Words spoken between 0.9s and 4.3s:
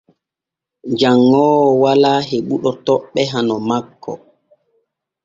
Janŋoowo walaa heɓuɗo toɓɓe hano makko.